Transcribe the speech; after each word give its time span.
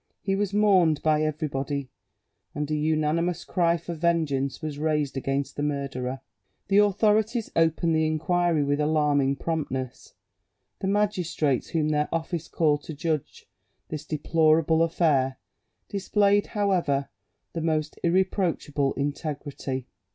He 0.23 0.35
was 0.35 0.51
mourned 0.51 1.03
by 1.03 1.21
everybody, 1.21 1.91
and 2.55 2.71
a 2.71 2.75
unanimous 2.75 3.43
cry 3.45 3.77
for 3.77 3.93
vengeance 3.93 4.59
was 4.59 4.79
raised 4.79 5.15
against 5.15 5.55
the 5.57 5.61
murderer. 5.61 6.21
The 6.69 6.79
authorities 6.79 7.51
opened 7.55 7.95
the 7.95 8.07
inquiry 8.07 8.63
with 8.63 8.79
alarming 8.79 9.35
promptness. 9.35 10.15
The 10.79 10.87
magistrates 10.87 11.67
whom 11.69 11.89
their 11.89 12.09
office 12.11 12.47
called 12.47 12.81
to 12.85 12.95
judge 12.95 13.47
this 13.89 14.03
deplorable 14.03 14.81
affair 14.81 15.37
displayed, 15.87 16.47
however, 16.57 17.09
the 17.53 17.61
most 17.61 17.99
irreproachable 18.03 18.93
integrity. 18.93 19.85